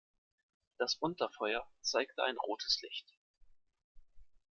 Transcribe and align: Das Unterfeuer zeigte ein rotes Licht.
Das 0.79 0.95
Unterfeuer 0.95 1.63
zeigte 1.81 2.23
ein 2.23 2.35
rotes 2.35 2.81
Licht. 2.81 3.05